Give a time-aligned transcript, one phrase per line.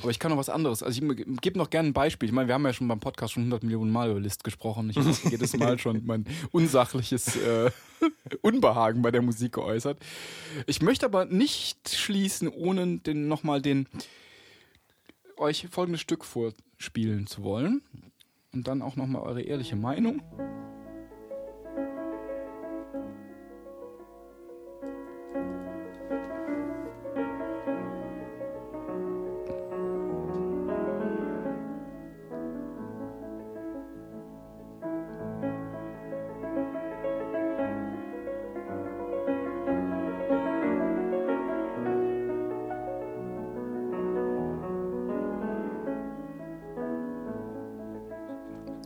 [0.00, 0.82] Aber ich kann noch was anderes.
[0.82, 2.28] Also ich gebe noch gerne ein Beispiel.
[2.28, 4.90] Ich meine, wir haben ja schon beim Podcast schon 100 Millionen Mal über List gesprochen.
[4.90, 7.70] Ich habe jedes Mal schon mein unsachliches äh,
[8.42, 9.98] Unbehagen bei der Musik geäußert.
[10.66, 13.88] Ich möchte aber nicht schließen, ohne den, nochmal den
[15.36, 17.82] euch folgendes Stück vorspielen zu wollen.
[18.52, 20.22] Und dann auch nochmal eure ehrliche Meinung.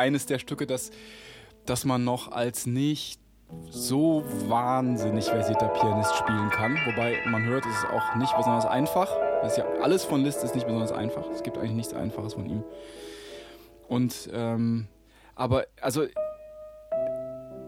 [0.00, 0.90] eines der Stücke, das,
[1.66, 3.20] das man noch als nicht
[3.68, 6.76] so wahnsinnig versierter Pianist spielen kann.
[6.86, 9.08] Wobei man hört, es ist auch nicht besonders einfach.
[9.42, 11.28] Das ist ja alles von Liszt ist nicht besonders einfach.
[11.30, 12.64] Es gibt eigentlich nichts Einfaches von ihm.
[13.88, 14.86] Und ähm,
[15.34, 16.04] aber also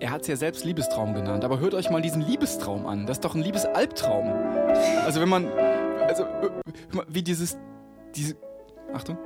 [0.00, 1.44] er hat es ja selbst Liebestraum genannt.
[1.44, 3.06] Aber hört euch mal diesen Liebestraum an.
[3.06, 4.28] Das ist doch ein Liebesalbtraum.
[5.04, 6.26] Also wenn man also
[7.08, 7.58] wie dieses
[8.14, 8.36] diese
[8.92, 9.16] Achtung.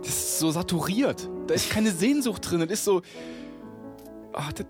[0.00, 1.28] Das ist so saturiert.
[1.46, 2.60] Da ist keine Sehnsucht drin.
[2.60, 3.02] Das ist so.
[4.32, 4.66] Ach, das,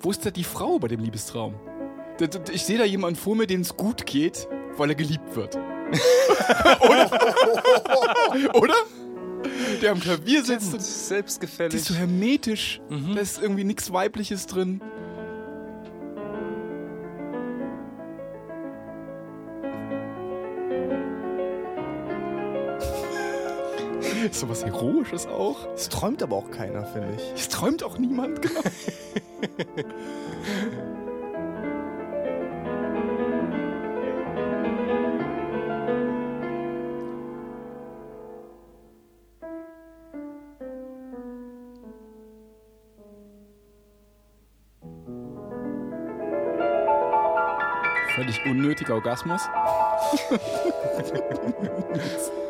[0.00, 1.54] wo ist da die Frau bei dem Liebestraum?
[2.52, 5.56] Ich sehe da jemanden vor mir, dem es gut geht, weil er geliebt wird.
[6.80, 7.10] Oder?
[8.54, 8.74] Oder?
[9.80, 11.72] Der am Klavier sitzt und selbstgefällig.
[11.72, 12.80] Die ist so hermetisch.
[12.88, 13.14] Mhm.
[13.14, 14.80] Da ist irgendwie nichts Weibliches drin.
[24.30, 25.66] So was Heroisches auch.
[25.74, 27.22] Es träumt aber auch keiner, finde ich.
[27.34, 28.60] Es träumt auch niemand, genau.
[48.14, 49.40] Völlig unnötiger Orgasmus.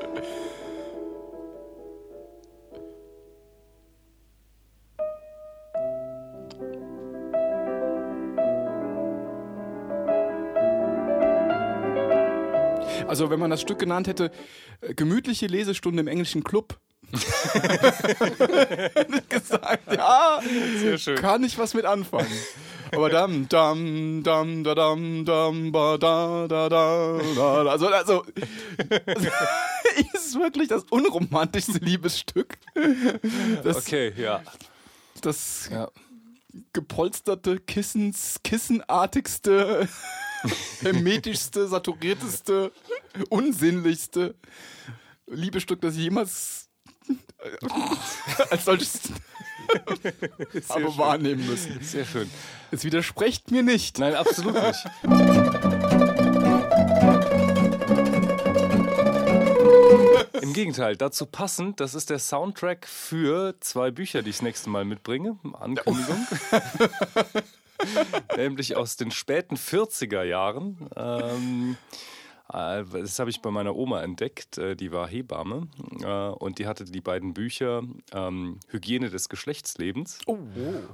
[13.07, 14.31] Also wenn man das Stück genannt hätte,
[14.81, 16.79] äh, gemütliche Lesestunde im englischen Club.
[19.29, 20.41] gesagt, ja,
[20.79, 21.17] Sehr schön.
[21.17, 22.33] kann ich was mit anfangen.
[22.95, 27.65] Aber dam, dam, dam, da, dam, dam, ba, da, da, da, da.
[27.67, 28.25] Also, also,
[30.15, 32.59] ist wirklich das unromantischste Liebesstück.
[33.63, 34.43] Das, okay, ja.
[35.23, 35.91] Das ja.
[36.73, 39.89] gepolsterte, Kissens, kissenartigste
[40.83, 42.73] hermetischste, saturierteste,
[43.29, 44.35] unsinnlichste
[45.27, 46.69] Liebestück, das ich jemals
[48.51, 49.01] als solches
[50.69, 50.99] habe schön.
[50.99, 51.83] wahrnehmen müssen.
[51.83, 52.31] Sehr schön.
[52.71, 53.99] Es widerspricht mir nicht.
[53.99, 54.87] Nein, absolut nicht.
[60.43, 64.71] Im Gegenteil, dazu passend, das ist der Soundtrack für zwei Bücher, die ich das nächste
[64.71, 65.39] Mal mitbringe.
[65.55, 66.27] Ankündigung.
[68.37, 70.89] nämlich aus den späten 40er Jahren.
[70.97, 72.12] Ähm, äh,
[72.53, 75.69] das habe ich bei meiner Oma entdeckt, äh, die war Hebamme
[76.01, 77.83] äh, und die hatte die beiden Bücher
[78.13, 80.39] ähm, Hygiene des Geschlechtslebens oh.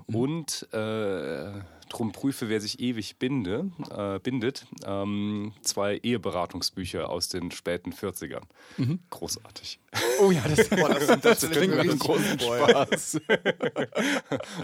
[0.06, 4.66] und äh, Drum prüfe, wer sich ewig binde, äh, bindet.
[4.84, 8.42] Ähm, zwei Eheberatungsbücher aus den späten 40ern.
[8.76, 9.00] Mhm.
[9.10, 9.80] Großartig.
[10.20, 13.20] Oh ja, das, boah, das, das, das klingt mir einen großen Spaß.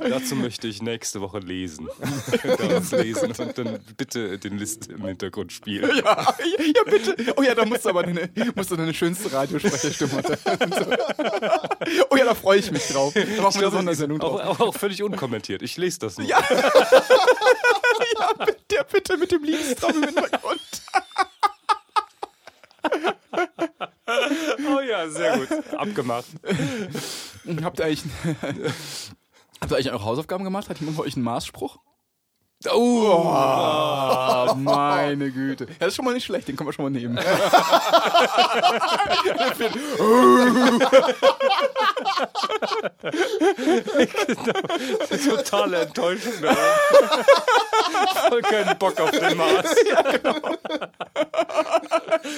[0.09, 1.89] Dazu möchte ich nächste Woche lesen.
[2.91, 5.91] lesen und dann bitte den List im Hintergrund spielen.
[5.97, 7.35] Ja, ja bitte.
[7.37, 10.75] Oh ja, da musst du aber deine, musst du deine schönste Radiosprecherstimme haben.
[12.11, 13.15] Oh ja, da freue ich mich drauf.
[13.15, 14.41] Da machen wir eine Sondersendung drauf.
[14.41, 15.63] Auch, auch, völlig unkommentiert.
[15.63, 16.29] Ich lese das nicht.
[16.29, 16.43] Ja.
[18.19, 20.61] ja, bitte, bitte mit dem Liebestrommel im Hintergrund.
[24.77, 25.49] Oh ja, sehr gut.
[25.77, 26.27] Abgemacht.
[27.63, 28.03] Habt ihr eigentlich,
[29.61, 30.69] habt ihr eigentlich auch Hausaufgaben gemacht?
[30.69, 31.79] Hat jemand von euch einen Maßspruch?
[32.73, 35.65] Oh, meine Güte.
[35.65, 37.19] Ja, das ist schon mal nicht schlecht, den können wir schon mal nehmen.
[45.29, 46.33] Totale Enttäuschung.
[46.41, 46.55] da.
[48.29, 49.75] Voll keinen Bock auf den Mars.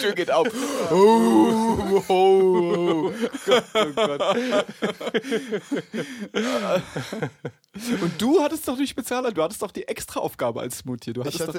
[0.01, 0.47] Tür geht auf.
[0.91, 3.13] Oh, oh, oh.
[3.75, 4.23] Oh Gott.
[8.01, 11.13] Und du hattest doch die Spezial, du hattest doch die Extraaufgabe als Mutier.
[11.13, 11.59] Du hattest, hatte.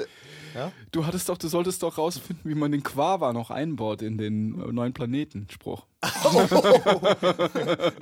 [0.54, 0.72] doch, Ja?
[0.90, 4.60] du hattest doch, du solltest doch rausfinden, wie man den Quava noch einbaut in den
[4.60, 5.86] äh, neuen Planeten-Spruch.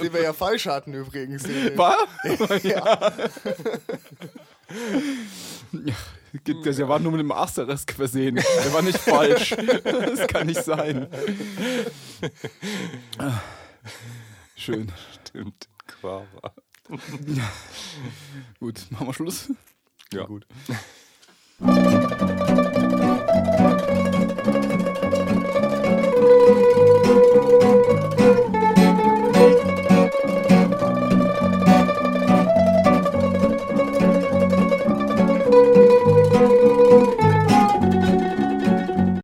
[0.00, 1.44] Den wir ja falsch hatten übrigens.
[1.76, 1.96] War?
[2.62, 3.12] Ja.
[6.46, 8.34] Der war nur mit dem Asterisk versehen.
[8.36, 9.50] Der war nicht falsch.
[9.84, 11.08] Das kann nicht sein.
[14.56, 14.92] Schön.
[15.26, 15.68] Stimmt.
[15.86, 16.52] Quava.
[18.60, 19.50] Gut, machen wir Schluss.
[20.12, 20.24] Ja.
[20.24, 20.46] Gut.